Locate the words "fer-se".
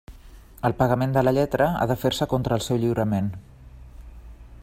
2.05-2.29